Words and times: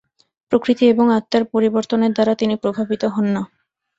প্রকৃতি 0.51 0.83
এবং 0.87 1.05
আত্মার 1.17 1.43
পরিবর্তনের 1.53 2.11
দ্বারা 2.13 2.33
তিনি 2.35 2.55
প্রভাবিত 2.63 3.03
হন 3.15 3.25
না। 3.35 3.41